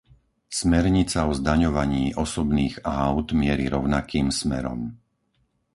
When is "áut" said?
3.05-3.27